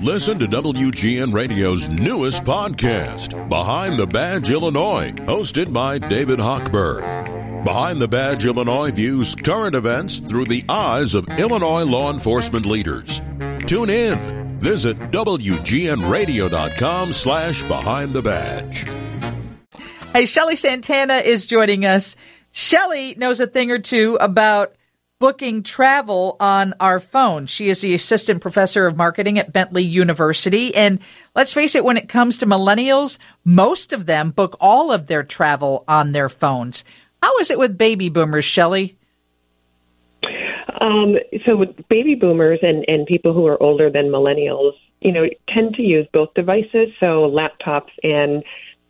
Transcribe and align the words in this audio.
Listen 0.00 0.38
to 0.38 0.46
WGN 0.46 1.32
Radio's 1.32 1.88
newest 1.88 2.44
podcast, 2.44 3.48
Behind 3.48 3.98
the 3.98 4.06
Badge 4.06 4.50
Illinois, 4.50 5.12
hosted 5.26 5.72
by 5.72 5.98
David 5.98 6.38
Hochberg. 6.38 7.64
Behind 7.64 8.00
the 8.00 8.08
Badge 8.08 8.46
Illinois 8.46 8.90
views 8.90 9.36
current 9.36 9.74
events 9.76 10.18
through 10.18 10.46
the 10.46 10.64
eyes 10.68 11.14
of 11.14 11.28
Illinois 11.38 11.84
law 11.84 12.12
enforcement 12.12 12.66
leaders. 12.66 13.20
Tune 13.66 13.90
in. 13.90 14.58
Visit 14.58 14.96
WGNRadio.com 15.12 17.12
slash 17.12 17.62
Behind 17.64 18.12
the 18.12 18.22
Badge. 18.22 18.84
Hey, 20.12 20.26
Shelle 20.26 20.56
Santana 20.56 21.18
is 21.18 21.46
joining 21.46 21.84
us. 21.84 22.16
Shelle 22.50 23.14
knows 23.16 23.38
a 23.40 23.46
thing 23.46 23.70
or 23.70 23.78
two 23.78 24.16
about 24.20 24.74
booking 25.22 25.62
travel 25.62 26.36
on 26.40 26.74
our 26.80 26.98
phone. 26.98 27.46
She 27.46 27.68
is 27.68 27.80
the 27.80 27.94
assistant 27.94 28.40
professor 28.40 28.88
of 28.88 28.96
marketing 28.96 29.38
at 29.38 29.52
Bentley 29.52 29.84
University. 29.84 30.74
And 30.74 30.98
let's 31.36 31.54
face 31.54 31.76
it, 31.76 31.84
when 31.84 31.96
it 31.96 32.08
comes 32.08 32.38
to 32.38 32.46
millennials, 32.46 33.18
most 33.44 33.92
of 33.92 34.06
them 34.06 34.32
book 34.32 34.56
all 34.58 34.90
of 34.90 35.06
their 35.06 35.22
travel 35.22 35.84
on 35.86 36.10
their 36.10 36.28
phones. 36.28 36.82
How 37.22 37.38
is 37.38 37.52
it 37.52 37.58
with 37.60 37.78
baby 37.78 38.08
boomers, 38.08 38.44
Shelle? 38.44 38.88
Um, 40.80 41.14
so 41.46 41.54
with 41.54 41.70
baby 41.88 42.16
boomers 42.16 42.58
and, 42.60 42.84
and 42.88 43.06
people 43.06 43.32
who 43.32 43.46
are 43.46 43.62
older 43.62 43.90
than 43.90 44.06
millennials, 44.06 44.72
you 45.02 45.12
know, 45.12 45.26
tend 45.56 45.74
to 45.76 45.82
use 45.82 46.08
both 46.12 46.34
devices, 46.34 46.88
so 46.98 47.30
laptops 47.30 47.92
and 48.02 48.42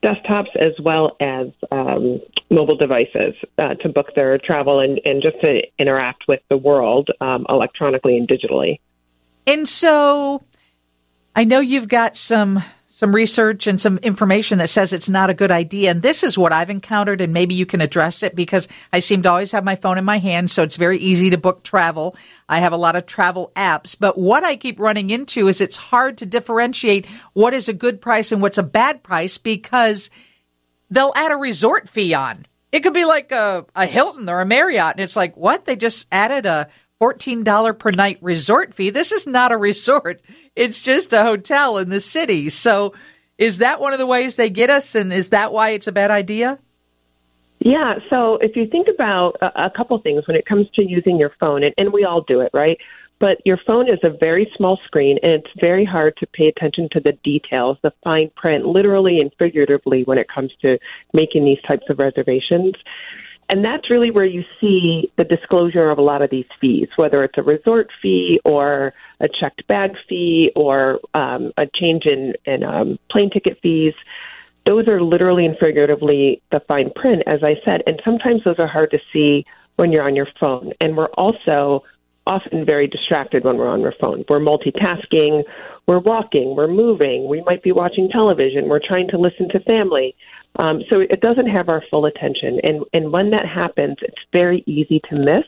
desktops 0.02 0.55
as 0.56 0.73
well 0.83 1.16
as 1.20 1.48
um, 1.70 2.20
mobile 2.51 2.77
devices 2.77 3.34
uh, 3.59 3.74
to 3.74 3.88
book 3.88 4.15
their 4.15 4.37
travel 4.38 4.80
and, 4.80 5.01
and 5.05 5.23
just 5.23 5.41
to 5.43 5.62
interact 5.79 6.24
with 6.29 6.41
the 6.48 6.56
world 6.56 7.09
um, 7.20 7.47
electronically 7.48 8.16
and 8.16 8.29
digitally. 8.29 8.80
And 9.46 9.69
so 9.69 10.43
I 11.34 11.45
know 11.45 11.60
you've 11.60 11.88
got 11.88 12.16
some 12.16 12.62
some 13.02 13.12
research 13.12 13.66
and 13.66 13.80
some 13.80 13.98
information 13.98 14.59
that 14.59 14.71
says 14.71 14.93
it's 14.93 15.09
not 15.09 15.29
a 15.29 15.35
good 15.35 15.51
idea. 15.51 15.90
And 15.90 16.02
this 16.02 16.23
is 16.23 16.38
what 16.38 16.52
I've 16.52 16.71
encountered, 16.71 17.21
and 17.21 17.32
maybe 17.32 17.52
you 17.52 17.66
can 17.66 17.80
address 17.80 18.23
it 18.23 18.37
because 18.37 18.68
I 18.93 19.01
seem 19.01 19.24
to 19.24 19.29
always 19.29 19.51
have 19.51 19.65
my 19.65 19.74
phone 19.74 19.99
in 19.99 20.04
my 20.04 20.18
hand, 20.18 20.52
so 20.52 20.63
it's 20.63 20.76
very 20.76 20.99
easy 20.99 21.29
to 21.30 21.37
book 21.37 21.65
travel. 21.65 22.15
I 22.49 22.60
have 22.60 22.73
a 22.73 22.76
lot 22.76 22.95
of 22.95 23.07
travel 23.07 23.51
apps, 23.57 23.96
but 23.99 24.16
what 24.16 24.45
I 24.45 24.54
keep 24.54 24.79
running 24.79 25.10
into 25.10 25.49
is 25.49 25.60
it's 25.60 25.76
hard 25.76 26.18
to 26.18 26.26
differentiate 26.26 27.07
what 27.32 27.54
is 27.54 27.68
a 27.68 27.73
good 27.73 28.01
price 28.01 28.30
and 28.30 28.41
what's 28.41 28.57
a 28.57 28.63
bad 28.63 29.02
price 29.02 29.37
because 29.37 30.09
they'll 30.88 31.13
add 31.16 31.32
a 31.32 31.37
resort 31.37 31.88
fee 31.88 32.15
on. 32.15 32.46
It 32.71 32.85
could 32.85 32.95
be 32.95 33.04
like 33.04 33.32
a, 33.32 33.66
a 33.74 33.85
Hilton 33.85 34.29
or 34.29 34.43
a 34.43 34.46
Marriott, 34.46 34.93
and 34.93 35.01
it's 35.01 35.16
like, 35.16 35.37
what? 35.37 35.65
They 35.65 35.74
just 35.74 36.07
added 36.13 36.46
a 36.46 36.69
$14 37.02 37.78
per 37.78 37.90
night 37.90 38.18
resort 38.20 38.74
fee. 38.74 38.90
This 38.90 39.10
is 39.10 39.26
not 39.26 39.50
a 39.50 39.56
resort. 39.56 40.22
It's 40.54 40.80
just 40.80 41.12
a 41.12 41.22
hotel 41.22 41.78
in 41.78 41.90
the 41.90 42.00
city. 42.00 42.48
So 42.48 42.95
is 43.38 43.58
that 43.58 43.80
one 43.80 43.92
of 43.92 43.98
the 43.98 44.06
ways 44.06 44.36
they 44.36 44.50
get 44.50 44.70
us? 44.70 44.95
And 44.95 45.12
is 45.12 45.30
that 45.30 45.52
why 45.52 45.70
it's 45.70 45.88
a 45.88 45.92
bad 45.92 46.12
idea? 46.12 46.60
Yeah. 47.58 47.95
So 48.12 48.36
if 48.36 48.54
you 48.54 48.66
think 48.66 48.86
about 48.88 49.36
a, 49.40 49.70
couple 49.70 49.98
things 49.98 50.26
when 50.28 50.36
it 50.36 50.46
comes 50.46 50.68
to 50.74 50.84
using 50.84 51.18
your 51.18 51.32
phone, 51.40 51.64
and, 51.64 51.74
and 51.76 51.92
we 51.92 52.04
all 52.04 52.23
do 52.23 52.40
it, 52.40 52.50
right? 52.52 52.78
But 53.18 53.38
your 53.45 53.58
phone 53.66 53.88
is 53.88 54.00
a 54.02 54.10
very 54.10 54.50
small 54.56 54.78
screen, 54.84 55.18
and 55.23 55.32
it's 55.32 55.50
very 55.60 55.84
hard 55.84 56.16
to 56.18 56.26
pay 56.26 56.48
attention 56.48 56.88
to 56.92 57.00
the 57.00 57.12
details, 57.24 57.78
the 57.82 57.92
fine 58.02 58.30
print, 58.36 58.64
literally 58.66 59.18
and 59.18 59.30
figuratively, 59.38 60.02
when 60.04 60.18
it 60.18 60.26
comes 60.32 60.52
to 60.64 60.78
making 61.12 61.45
these 61.45 61.60
types 61.68 61.84
of 61.88 61.98
reservations. 61.98 62.74
And 63.52 63.62
that's 63.62 63.90
really 63.90 64.10
where 64.10 64.25
you 64.25 64.44
see 64.62 65.12
the 65.19 65.25
disclosure 65.25 65.91
of 65.91 65.98
a 65.98 66.03
lot 66.03 66.22
of 66.22 66.31
these 66.31 66.47
fees, 66.58 66.88
whether 66.97 67.22
it's 67.22 67.36
a 67.36 67.42
resort 67.42 67.91
fee 68.00 68.41
or 68.47 68.94
a 69.20 69.28
checked 69.28 69.69
bag 69.69 69.91
fee 70.08 70.50
or 70.56 71.00
um, 71.12 71.53
a 71.58 71.66
change 71.75 72.06
in, 72.06 72.32
in 72.47 72.64
um, 72.64 72.98
plane 73.10 73.28
ticket 73.28 73.58
fees. 73.62 73.92
Those 74.64 74.88
are 74.88 75.03
literally 75.03 75.44
and 75.44 75.54
figuratively 75.58 76.41
the 76.50 76.60
fine 76.66 76.92
print, 76.97 77.25
as 77.26 77.42
I 77.42 77.56
said. 77.62 77.82
And 77.86 78.00
sometimes 78.06 78.42
those 78.42 78.58
are 78.58 78.66
hard 78.66 78.91
to 78.92 78.98
see 79.12 79.44
when 79.76 79.92
you're 79.92 80.06
on 80.06 80.16
your 80.16 80.28
phone. 80.41 80.72
And 80.80 80.96
we're 80.96 81.12
also 81.18 81.84
often 82.27 82.65
very 82.65 82.87
distracted 82.87 83.44
when 83.44 83.56
we're 83.56 83.69
on 83.69 83.84
our 83.84 83.94
phone. 84.00 84.25
We're 84.28 84.41
multitasking, 84.41 85.43
we're 85.87 85.99
walking, 85.99 86.55
we're 86.56 86.69
moving, 86.69 87.28
we 87.28 87.43
might 87.43 87.62
be 87.62 87.72
watching 87.72 88.09
television, 88.09 88.69
we're 88.69 88.81
trying 88.87 89.09
to 89.09 89.19
listen 89.19 89.49
to 89.50 89.60
family. 89.60 90.15
Um, 90.56 90.83
so 90.91 91.00
it 91.00 91.21
doesn't 91.21 91.49
have 91.49 91.69
our 91.69 91.83
full 91.91 92.06
attention. 92.06 92.60
And, 92.62 92.84
and 92.93 93.12
when 93.12 93.31
that 93.31 93.47
happens, 93.47 93.97
it's 94.03 94.22
very 94.33 94.62
easy 94.66 95.00
to 95.10 95.16
miss 95.16 95.44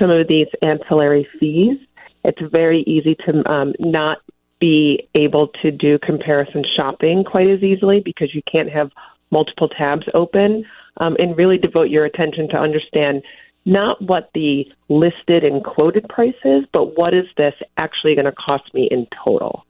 some 0.00 0.10
of 0.10 0.28
these 0.28 0.46
ancillary 0.62 1.28
fees. 1.38 1.78
It's 2.24 2.40
very 2.52 2.82
easy 2.82 3.16
to 3.26 3.52
um, 3.52 3.74
not 3.80 4.18
be 4.60 5.08
able 5.14 5.48
to 5.62 5.70
do 5.70 5.98
comparison 5.98 6.64
shopping 6.76 7.24
quite 7.24 7.48
as 7.48 7.62
easily 7.62 8.00
because 8.00 8.34
you 8.34 8.42
can't 8.52 8.70
have 8.70 8.90
multiple 9.30 9.68
tabs 9.68 10.06
open 10.14 10.64
um, 10.98 11.16
and 11.18 11.36
really 11.36 11.58
devote 11.58 11.90
your 11.90 12.04
attention 12.04 12.48
to 12.48 12.58
understand 12.58 13.22
not 13.68 14.00
what 14.00 14.30
the 14.32 14.64
listed 14.88 15.44
and 15.44 15.62
quoted 15.62 16.08
price 16.08 16.34
is, 16.42 16.64
but 16.72 16.96
what 16.96 17.12
is 17.12 17.26
this 17.36 17.52
actually 17.76 18.14
going 18.14 18.24
to 18.24 18.32
cost 18.32 18.72
me 18.72 18.88
in 18.90 19.06
total. 19.24 19.66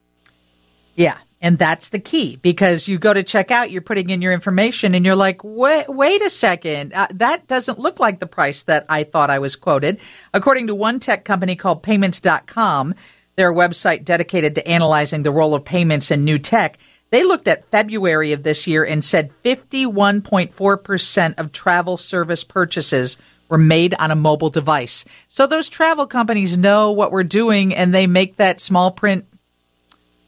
Yeah, 0.95 1.19
and 1.41 1.59
that's 1.59 1.89
the 1.89 1.99
key 1.99 2.37
because 2.37 2.87
you 2.87 2.99
go 2.99 3.13
to 3.13 3.25
check 3.25 3.51
out, 3.51 3.73
you're 3.73 3.83
putting 3.83 4.11
in 4.11 4.23
your 4.23 4.33
information 4.33 4.95
and 4.95 5.05
you're 5.05 5.17
like, 5.17 5.43
wait, 5.43 5.89
wait 5.89 6.23
a 6.23 6.31
second. 6.31 6.93
Uh, 6.93 7.09
that 7.15 7.49
doesn't 7.49 7.81
look 7.81 7.99
like 7.99 8.21
the 8.21 8.27
price 8.27 8.63
that 8.65 8.87
I 8.89 9.03
thought 9.03 9.31
I 9.31 9.41
was 9.41 9.57
quoted. 9.57 9.99
According 10.33 10.69
to 10.69 10.77
one 10.77 11.01
tech 11.01 11.25
company 11.25 11.57
called 11.57 11.83
PYMNTS.com, 11.83 12.95
their 13.35 13.53
website 13.53 14.05
dedicated 14.05 14.55
to 14.55 14.67
analyzing 14.67 15.25
the 15.25 15.33
role 15.33 15.57
of 15.57 15.65
payments 15.65 16.13
in 16.13 16.25
new 16.25 16.39
tech, 16.39 16.79
they 17.11 17.25
looked 17.25 17.49
at 17.49 17.69
February 17.71 18.33
of 18.33 18.45
this 18.45 18.69
year 18.69 18.85
and 18.85 19.05
said 19.05 19.33
51.4% 19.45 21.35
of 21.37 21.53
travel 21.53 21.97
service 21.97 22.45
purchases 22.45 23.19
were 23.49 23.59
made 23.59 23.95
on 23.99 24.11
a 24.11 24.17
mobile 24.17 24.51
device. 24.51 25.05
So 25.29 25.47
those 25.47 25.69
travel 25.69 26.07
companies 26.07 26.57
know 26.57 26.93
what 26.93 27.13
we're 27.13 27.25
doing 27.25 27.75
and 27.75 27.95
they 27.95 28.07
make 28.07 28.37
that 28.37 28.61
small 28.61 28.91
print 28.91 29.27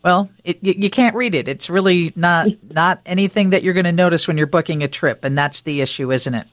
well, 0.03 0.31
it, 0.45 0.59
you, 0.63 0.89
can't 0.89 1.15
read 1.15 1.35
it. 1.35 1.47
It's 1.47 1.69
really 1.69 2.13
not 2.17 2.49
not 2.63 3.03
anything 3.05 3.51
that 3.51 3.63
you're 3.63 3.75
going 3.75 3.85
to 3.85 3.93
notice 3.93 4.27
when 4.27 4.39
you're 4.39 4.47
booking 4.47 4.83
a 4.83 4.89
trip, 4.89 5.25
and 5.25 5.37
that's 5.37 5.61
the 5.61 5.83
issue, 5.83 6.11
isn't 6.11 6.35
it? 6.35 6.47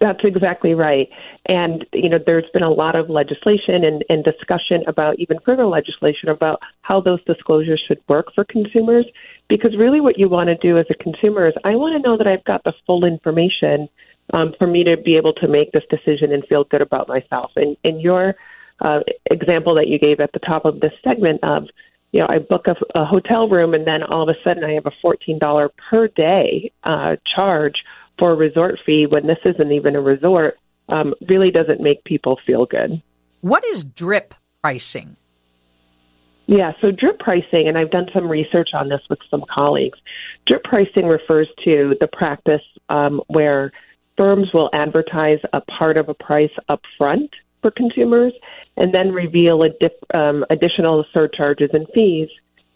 That's 0.00 0.24
exactly 0.24 0.74
right. 0.74 1.08
And, 1.46 1.86
you 1.92 2.08
know, 2.08 2.18
there's 2.24 2.48
been 2.52 2.62
a 2.62 2.70
lot 2.70 2.98
of 2.98 3.08
legislation 3.08 3.84
and, 3.84 4.04
and 4.08 4.24
discussion 4.24 4.82
about 4.86 5.18
even 5.18 5.38
further 5.44 5.66
legislation 5.66 6.28
about 6.28 6.60
how 6.82 7.00
those 7.00 7.22
disclosures 7.24 7.82
should 7.86 8.00
work 8.08 8.34
for 8.34 8.44
consumers. 8.44 9.06
Because 9.48 9.76
really, 9.76 10.00
what 10.00 10.18
you 10.18 10.28
want 10.28 10.48
to 10.48 10.56
do 10.56 10.78
as 10.78 10.86
a 10.90 10.94
consumer 10.94 11.46
is 11.46 11.54
I 11.64 11.76
want 11.76 12.02
to 12.02 12.08
know 12.08 12.16
that 12.16 12.26
I've 12.26 12.44
got 12.44 12.64
the 12.64 12.72
full 12.86 13.06
information 13.06 13.88
um, 14.32 14.54
for 14.58 14.66
me 14.66 14.84
to 14.84 14.96
be 14.96 15.16
able 15.16 15.32
to 15.34 15.48
make 15.48 15.72
this 15.72 15.84
decision 15.90 16.32
and 16.32 16.44
feel 16.46 16.64
good 16.64 16.82
about 16.82 17.08
myself. 17.08 17.52
And, 17.56 17.76
and 17.84 18.00
your 18.00 18.34
uh, 18.80 19.00
example 19.30 19.74
that 19.76 19.88
you 19.88 19.98
gave 19.98 20.20
at 20.20 20.32
the 20.32 20.40
top 20.40 20.64
of 20.64 20.80
this 20.80 20.92
segment 21.06 21.40
of 21.42 21.64
you 22.12 22.20
know, 22.20 22.26
I 22.28 22.38
book 22.38 22.68
a, 22.68 22.76
a 22.94 23.04
hotel 23.04 23.48
room 23.48 23.74
and 23.74 23.84
then 23.84 24.04
all 24.04 24.22
of 24.22 24.28
a 24.28 24.38
sudden 24.46 24.62
I 24.62 24.74
have 24.74 24.86
a 24.86 24.92
$14 25.04 25.68
per 25.90 26.06
day 26.06 26.70
uh, 26.84 27.16
charge 27.34 27.74
for 28.20 28.30
a 28.30 28.36
resort 28.36 28.78
fee 28.86 29.06
when 29.06 29.26
this 29.26 29.38
isn't 29.44 29.72
even 29.72 29.96
a 29.96 30.00
resort 30.00 30.56
um, 30.88 31.14
really 31.28 31.50
doesn't 31.50 31.80
make 31.80 32.04
people 32.04 32.38
feel 32.46 32.66
good. 32.66 33.02
What 33.40 33.64
is 33.64 33.82
drip 33.82 34.32
pricing? 34.62 35.16
Yeah, 36.46 36.72
so 36.82 36.90
drip 36.90 37.18
pricing, 37.18 37.68
and 37.68 37.76
I've 37.76 37.90
done 37.90 38.06
some 38.14 38.28
research 38.28 38.70
on 38.74 38.88
this 38.88 39.00
with 39.08 39.18
some 39.30 39.44
colleagues. 39.52 39.98
Drip 40.46 40.62
pricing 40.62 41.06
refers 41.06 41.48
to 41.64 41.96
the 42.00 42.06
practice 42.06 42.62
um, 42.90 43.22
where 43.28 43.72
firms 44.16 44.48
will 44.52 44.70
advertise 44.72 45.38
a 45.52 45.60
part 45.62 45.96
of 45.96 46.08
a 46.08 46.14
price 46.14 46.52
up 46.68 46.82
front 46.98 47.30
for 47.62 47.70
consumers 47.70 48.32
and 48.76 48.92
then 48.92 49.12
reveal 49.12 49.62
um, 50.14 50.44
additional 50.50 51.04
surcharges 51.14 51.70
and 51.72 51.86
fees 51.94 52.28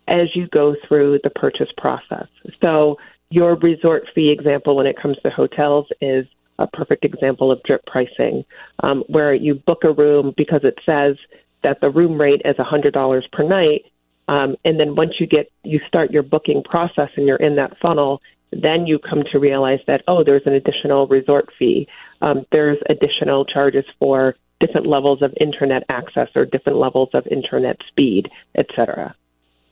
as 0.09 0.29
you 0.35 0.49
go 0.49 0.75
through 0.87 1.21
the 1.23 1.31
purchase 1.31 1.69
process. 1.77 2.27
So, 2.63 2.97
your 3.31 3.57
resort 3.57 4.05
fee 4.15 4.31
example 4.31 4.75
when 4.77 4.87
it 4.87 4.97
comes 5.01 5.19
to 5.23 5.31
hotels 5.31 5.87
is 6.01 6.25
a 6.59 6.67
perfect 6.67 7.05
example 7.05 7.53
of 7.53 7.63
drip 7.63 7.85
pricing, 7.87 8.45
um, 8.83 9.05
where 9.09 9.35
you 9.35 9.57
book 9.67 9.85
a 9.85 9.93
room 9.93 10.33
because 10.37 10.61
it 10.65 10.79
says 10.89 11.17
that 11.63 11.81
the 11.83 11.91
room 11.91 12.19
rate 12.19 12.41
is 12.45 12.57
$100 12.57 13.33
per 13.33 13.45
night. 13.47 13.85
Um, 14.29 14.57
and 14.65 14.79
then 14.79 14.95
once 14.95 15.13
you 15.21 15.27
get 15.27 15.51
you 15.63 15.81
start 15.87 16.11
your 16.11 16.23
booking 16.23 16.63
process 16.63 17.11
and 17.17 17.27
you're 17.27 17.37
in 17.37 17.57
that 17.57 17.77
funnel, 17.81 18.21
then 18.53 18.87
you 18.87 18.99
come 18.99 19.23
to 19.33 19.39
realize 19.39 19.81
that 19.87 20.03
oh, 20.09 20.25
there's 20.25 20.43
an 20.47 20.55
additional 20.55 21.07
resort 21.07 21.49
fee. 21.59 21.89
Um, 22.21 22.45
there's 22.53 22.79
additional 22.89 23.45
charges 23.45 23.85
for 23.99 24.37
different 24.61 24.87
levels 24.87 25.23
of 25.23 25.33
internet 25.41 25.85
access 25.89 26.29
or 26.35 26.45
different 26.45 26.79
levels 26.79 27.11
of 27.15 27.27
internet 27.29 27.77
speed, 27.89 28.29
et 28.57 28.67
cetera. 28.75 29.15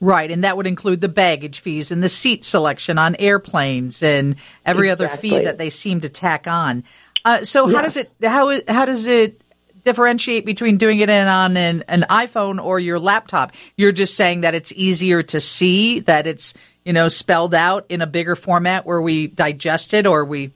Right, 0.00 0.30
and 0.30 0.44
that 0.44 0.56
would 0.56 0.66
include 0.66 1.00
the 1.00 1.08
baggage 1.08 1.60
fees 1.60 1.90
and 1.90 2.02
the 2.02 2.08
seat 2.08 2.44
selection 2.44 2.98
on 2.98 3.16
airplanes 3.16 4.02
and 4.02 4.36
every 4.64 4.90
exactly. 4.90 5.06
other 5.06 5.16
fee 5.16 5.44
that 5.44 5.58
they 5.58 5.70
seem 5.70 6.00
to 6.02 6.08
tack 6.08 6.46
on. 6.46 6.84
Uh, 7.24 7.42
so, 7.42 7.66
how 7.66 7.72
yeah. 7.72 7.82
does 7.82 7.96
it 7.96 8.12
how 8.22 8.60
how 8.68 8.84
does 8.84 9.06
it 9.06 9.40
differentiate 9.86 10.44
between 10.44 10.76
doing 10.76 10.98
it 10.98 11.08
in, 11.08 11.28
on 11.28 11.56
an, 11.56 11.84
an 11.88 12.04
iPhone 12.10 12.62
or 12.62 12.78
your 12.78 12.98
laptop. 12.98 13.52
You're 13.76 13.92
just 13.92 14.16
saying 14.16 14.42
that 14.42 14.54
it's 14.54 14.72
easier 14.72 15.22
to 15.22 15.40
see, 15.40 16.00
that 16.00 16.26
it's 16.26 16.52
you 16.84 16.92
know 16.92 17.08
spelled 17.08 17.54
out 17.54 17.86
in 17.88 18.02
a 18.02 18.06
bigger 18.06 18.36
format 18.36 18.84
where 18.84 19.00
we 19.00 19.28
digest 19.28 19.94
it, 19.94 20.06
or 20.06 20.24
we 20.24 20.50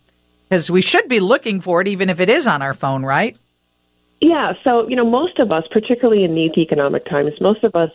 because 0.49 0.71
we 0.71 0.83
should 0.83 1.09
be 1.09 1.21
looking 1.21 1.61
for 1.61 1.81
it 1.81 1.89
even 1.89 2.11
if 2.11 2.21
it 2.21 2.29
is 2.29 2.47
on 2.47 2.61
our 2.61 2.75
phone, 2.75 3.05
right? 3.05 3.37
Yeah. 4.21 4.55
So 4.67 4.89
you 4.89 4.97
know, 4.97 5.09
most 5.09 5.39
of 5.39 5.53
us, 5.53 5.65
particularly 5.71 6.25
in 6.25 6.35
these 6.35 6.53
economic 6.59 7.07
times, 7.07 7.33
most 7.41 7.63
of 7.63 7.75
us 7.75 7.93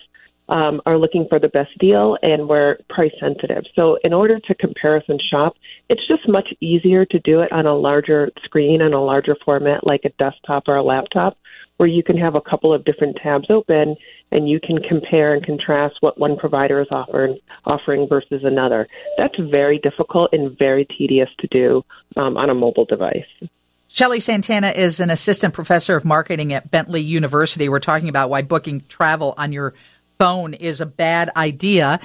um, 0.50 0.81
are 0.86 0.97
looking 0.97 1.25
for 1.30 1.39
the 1.39 1.47
best 1.47 1.77
deal 1.80 2.18
and 2.21 2.47
we're 2.47 2.77
price 2.89 3.12
sensitive. 3.19 3.63
So, 3.77 3.97
in 4.03 4.13
order 4.13 4.39
to 4.39 4.56
comparison 4.56 5.18
shop, 5.33 5.56
it's 5.89 6.07
just 6.07 6.27
much 6.27 6.50
easier 6.62 7.06
to 7.06 7.19
do 7.19 7.42
it 7.42 7.51
on 7.51 7.65
a 7.65 7.75
larger 7.75 8.30
screen 8.44 8.81
and 8.81 8.94
a 8.94 9.00
larger 9.00 9.36
format 9.44 9.86
like 9.86 10.01
a 10.06 10.09
desktop 10.19 10.68
or 10.68 10.75
a 10.75 10.83
laptop, 10.83 11.38
where 11.77 11.89
you 11.89 12.03
can 12.03 12.18
have 12.18 12.36
a 12.36 12.42
couple 12.42 12.74
of 12.74 12.86
different 12.86 13.18
tabs 13.21 13.47
open 13.50 13.95
and 14.31 14.50
you 14.50 14.59
can 14.59 14.77
compare 14.81 15.33
and 15.33 15.45
contrast 15.45 15.95
what 16.01 16.19
one 16.19 16.38
provider 16.38 16.81
is 16.81 16.88
offering, 16.92 17.38
offering 17.65 18.07
versus 18.09 18.44
another. 18.44 18.88
That's 19.18 19.38
very 19.39 19.80
difficult 19.80 20.30
and 20.33 20.57
very 20.57 20.86
tedious 20.97 21.30
to 21.39 21.47
do 21.47 21.83
um, 22.18 22.38
on 22.38 22.50
a 22.50 22.56
mobile 22.56 22.86
device. 22.86 23.50
Shelle 23.88 24.19
Santana 24.19 24.71
is 24.71 25.00
an 25.00 25.09
assistant 25.09 25.53
professor 25.53 25.95
of 25.95 26.03
marketing 26.03 26.51
at 26.53 26.69
Bentley 26.69 27.01
University. 27.01 27.69
We're 27.69 27.80
talking 27.80 28.09
about 28.09 28.30
why 28.30 28.42
booking 28.42 28.81
travel 28.89 29.36
on 29.38 29.53
your 29.53 29.74
phone 30.17 30.53
is 30.53 30.81
a 30.81 30.85
bad 30.85 31.29
idea. 31.35 32.00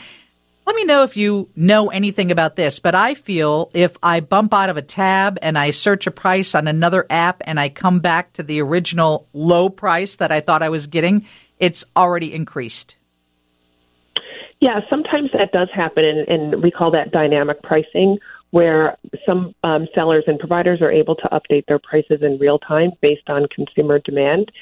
Let 0.67 0.77
me 0.77 0.85
know 0.85 1.03
if 1.03 1.17
you 1.17 1.49
know 1.57 1.89
anything 1.89 2.31
about 2.31 2.55
this, 2.55 2.79
but 2.79 2.95
I 2.95 3.15
feel 3.15 3.71
if 3.75 3.97
I 4.03 4.21
bump 4.21 4.55
out 4.55 4.71
of 4.71 4.77
a 4.77 4.83
tab 4.83 5.39
and 5.43 5.59
I 5.59 5.71
search 5.71 6.07
a 6.07 6.13
price 6.13 6.55
on 6.55 6.69
another 6.69 7.07
app 7.11 7.43
and 7.45 7.59
I 7.59 7.71
come 7.71 7.99
back 7.99 8.33
to 8.35 8.43
the 8.43 8.61
original 8.61 9.27
low 9.33 9.69
price 9.69 10.17
that 10.17 10.31
I 10.31 10.41
thought 10.41 10.63
I 10.63 10.69
was 10.69 10.87
getting, 10.87 11.27
it's 11.59 11.85
already 11.97 12.33
increased. 12.33 12.97
Yeah, 14.61 14.81
sometimes 14.91 15.31
that 15.33 15.53
does 15.53 15.69
happen, 15.73 16.05
and, 16.05 16.29
and 16.29 16.63
we 16.63 16.71
call 16.71 16.91
that 16.91 17.13
dynamic 17.13 17.63
pricing, 17.63 18.19
where 18.51 18.99
some 19.27 19.55
um, 19.65 19.89
sellers 19.95 20.25
and 20.27 20.39
providers 20.39 20.83
are 20.83 20.93
able 20.93 21.17
to 21.17 21.29
update 21.33 21.65
their 21.67 21.79
prices 21.79 22.21
in 22.21 22.39
real 22.39 22.59
time 22.59 22.91
based 23.01 23.29
on 23.29 23.47
consumer 23.55 23.99
demand. 24.01 24.53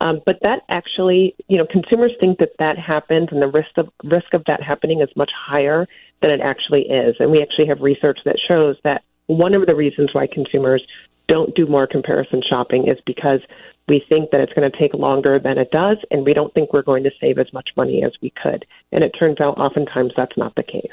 Um, 0.00 0.20
but 0.26 0.38
that 0.42 0.62
actually, 0.68 1.34
you 1.48 1.56
know, 1.56 1.66
consumers 1.66 2.12
think 2.20 2.38
that 2.38 2.50
that 2.58 2.78
happens, 2.78 3.28
and 3.30 3.42
the 3.42 3.48
risk 3.48 3.70
of 3.78 3.88
risk 4.04 4.34
of 4.34 4.44
that 4.46 4.62
happening 4.62 5.00
is 5.00 5.08
much 5.16 5.30
higher 5.34 5.86
than 6.20 6.30
it 6.30 6.40
actually 6.40 6.82
is. 6.82 7.16
And 7.18 7.30
we 7.30 7.42
actually 7.42 7.68
have 7.68 7.80
research 7.80 8.18
that 8.24 8.36
shows 8.50 8.76
that 8.84 9.02
one 9.26 9.54
of 9.54 9.66
the 9.66 9.74
reasons 9.74 10.10
why 10.12 10.26
consumers 10.26 10.82
don't 11.28 11.54
do 11.54 11.66
more 11.66 11.86
comparison 11.86 12.42
shopping 12.48 12.88
is 12.88 12.98
because 13.06 13.40
we 13.88 14.04
think 14.08 14.30
that 14.30 14.40
it's 14.40 14.52
going 14.52 14.70
to 14.70 14.78
take 14.78 14.94
longer 14.94 15.38
than 15.38 15.58
it 15.58 15.70
does, 15.70 15.96
and 16.10 16.24
we 16.24 16.34
don't 16.34 16.52
think 16.54 16.72
we're 16.72 16.82
going 16.82 17.04
to 17.04 17.10
save 17.20 17.38
as 17.38 17.52
much 17.52 17.70
money 17.76 18.02
as 18.02 18.12
we 18.20 18.32
could. 18.42 18.66
And 18.92 19.02
it 19.02 19.10
turns 19.18 19.40
out 19.40 19.58
oftentimes 19.58 20.12
that's 20.16 20.36
not 20.36 20.54
the 20.56 20.62
case. 20.62 20.90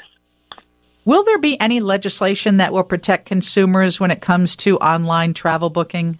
Will 1.04 1.24
there 1.24 1.38
be 1.38 1.60
any 1.60 1.80
legislation 1.80 2.56
that 2.56 2.72
will 2.72 2.84
protect 2.84 3.26
consumers 3.26 4.00
when 4.00 4.10
it 4.10 4.22
comes 4.22 4.56
to 4.56 4.78
online 4.78 5.34
travel 5.34 5.70
booking? 5.70 6.18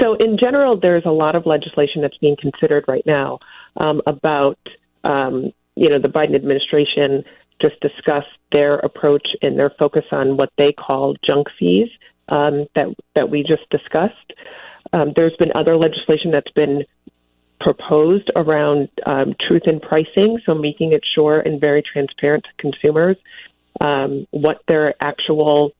So, 0.00 0.14
in 0.14 0.38
general, 0.38 0.78
there's 0.80 1.04
a 1.04 1.10
lot 1.10 1.36
of 1.36 1.46
legislation 1.46 2.02
that's 2.02 2.16
being 2.18 2.36
considered 2.40 2.84
right 2.88 3.04
now 3.06 3.38
um, 3.76 4.00
about, 4.06 4.58
um, 5.02 5.52
you 5.76 5.88
know, 5.88 5.98
the 6.00 6.08
Biden 6.08 6.34
administration 6.34 7.24
just 7.62 7.80
discussed 7.80 8.26
their 8.52 8.74
approach 8.76 9.26
and 9.42 9.58
their 9.58 9.70
focus 9.78 10.04
on 10.12 10.36
what 10.36 10.50
they 10.58 10.72
call 10.72 11.14
junk 11.26 11.46
fees 11.58 11.88
um, 12.28 12.66
that 12.74 12.86
that 13.14 13.30
we 13.30 13.42
just 13.42 13.68
discussed. 13.70 14.32
Um, 14.92 15.12
there's 15.16 15.36
been 15.38 15.50
other 15.54 15.76
legislation 15.76 16.30
that's 16.30 16.50
been 16.52 16.84
proposed 17.60 18.30
around 18.36 18.88
um, 19.06 19.34
truth 19.48 19.62
in 19.66 19.80
pricing, 19.80 20.38
so 20.46 20.54
making 20.54 20.92
it 20.92 21.02
sure 21.14 21.40
and 21.40 21.60
very 21.60 21.82
transparent 21.82 22.44
to 22.44 22.50
consumers 22.58 23.16
um, 23.80 24.26
what 24.30 24.60
their 24.68 24.94
actual 25.02 25.72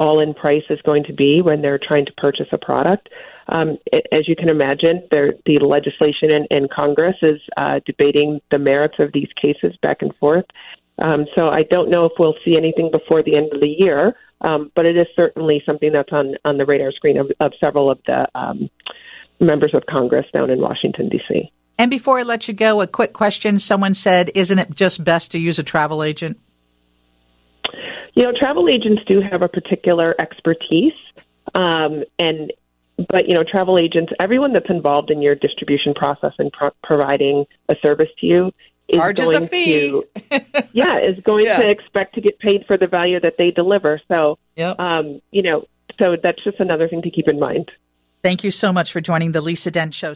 all-in 0.00 0.34
price 0.34 0.64
is 0.70 0.80
going 0.82 1.04
to 1.04 1.12
be 1.12 1.42
when 1.42 1.60
they're 1.60 1.78
trying 1.78 2.06
to 2.06 2.12
purchase 2.16 2.46
a 2.52 2.58
product. 2.58 3.08
Um, 3.48 3.76
as 4.12 4.26
you 4.26 4.34
can 4.34 4.48
imagine, 4.48 5.06
the 5.10 5.58
legislation 5.60 6.30
in, 6.30 6.46
in 6.50 6.68
Congress 6.74 7.16
is 7.22 7.40
uh, 7.56 7.80
debating 7.84 8.40
the 8.50 8.58
merits 8.58 8.96
of 8.98 9.12
these 9.12 9.28
cases 9.40 9.76
back 9.82 9.98
and 10.00 10.14
forth. 10.16 10.46
Um, 11.02 11.26
so 11.36 11.48
I 11.48 11.62
don't 11.62 11.90
know 11.90 12.06
if 12.06 12.12
we'll 12.18 12.36
see 12.44 12.56
anything 12.56 12.90
before 12.90 13.22
the 13.22 13.36
end 13.36 13.52
of 13.52 13.60
the 13.60 13.68
year, 13.68 14.14
um, 14.40 14.72
but 14.74 14.86
it 14.86 14.96
is 14.96 15.06
certainly 15.16 15.62
something 15.66 15.92
that's 15.92 16.12
on, 16.12 16.34
on 16.44 16.56
the 16.56 16.64
radar 16.64 16.92
screen 16.92 17.18
of, 17.18 17.30
of 17.40 17.52
several 17.60 17.90
of 17.90 17.98
the 18.06 18.26
um, 18.34 18.70
members 19.38 19.74
of 19.74 19.84
Congress 19.86 20.26
down 20.32 20.50
in 20.50 20.60
Washington, 20.60 21.08
D.C. 21.08 21.52
And 21.78 21.90
before 21.90 22.18
I 22.18 22.22
let 22.22 22.48
you 22.48 22.54
go, 22.54 22.80
a 22.80 22.86
quick 22.86 23.12
question. 23.12 23.58
Someone 23.58 23.94
said, 23.94 24.30
isn't 24.34 24.58
it 24.58 24.74
just 24.74 25.02
best 25.04 25.32
to 25.32 25.38
use 25.38 25.58
a 25.58 25.62
travel 25.62 26.02
agent? 26.02 26.38
You 28.14 28.24
know, 28.24 28.32
travel 28.38 28.68
agents 28.68 29.02
do 29.06 29.20
have 29.20 29.42
a 29.42 29.48
particular 29.48 30.14
expertise. 30.18 30.92
Um, 31.54 32.04
and 32.18 32.52
but 33.08 33.28
you 33.28 33.34
know, 33.34 33.44
travel 33.44 33.78
agents, 33.78 34.12
everyone 34.20 34.52
that's 34.52 34.68
involved 34.68 35.10
in 35.10 35.22
your 35.22 35.34
distribution 35.34 35.94
process 35.94 36.32
and 36.38 36.52
pro- 36.52 36.70
providing 36.82 37.46
a 37.68 37.76
service 37.82 38.10
to 38.20 38.26
you 38.26 38.52
is 38.88 38.96
Charges 38.96 39.32
going 39.32 39.48
to 39.48 40.04
yeah 40.72 40.98
is 40.98 41.18
going 41.24 41.46
yeah. 41.46 41.60
to 41.60 41.70
expect 41.70 42.14
to 42.16 42.20
get 42.20 42.38
paid 42.38 42.64
for 42.66 42.76
the 42.76 42.86
value 42.86 43.20
that 43.20 43.36
they 43.38 43.50
deliver. 43.50 44.00
So, 44.08 44.38
yep. 44.56 44.78
um, 44.78 45.20
you 45.30 45.42
know, 45.42 45.66
so 46.00 46.16
that's 46.22 46.42
just 46.44 46.60
another 46.60 46.88
thing 46.88 47.02
to 47.02 47.10
keep 47.10 47.28
in 47.28 47.38
mind. 47.38 47.70
Thank 48.22 48.44
you 48.44 48.50
so 48.50 48.70
much 48.72 48.92
for 48.92 49.00
joining 49.00 49.32
the 49.32 49.40
Lisa 49.40 49.70
Dent 49.70 49.94
Show. 49.94 50.12